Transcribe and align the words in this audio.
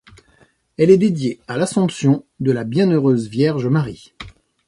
Elle 0.79 0.89
est 0.89 0.97
dédiée 0.97 1.39
à 1.47 1.57
l'Assomption 1.57 2.25
de 2.39 2.51
la 2.51 2.63
Bienheureuse 2.63 3.27
Vierge 3.29 3.67
Marie. 3.67 4.15